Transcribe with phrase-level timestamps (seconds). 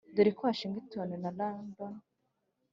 [0.15, 1.93] dore ko washington na london